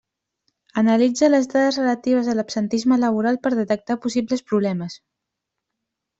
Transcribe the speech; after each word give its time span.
Analitza 0.81 1.29
les 1.29 1.45
dades 1.51 1.77
relatives 1.81 2.31
a 2.31 2.35
l'absentisme 2.39 2.99
laboral 3.03 3.39
per 3.45 3.53
detectar 3.59 3.99
possibles 4.07 4.45
problemes. 4.51 4.99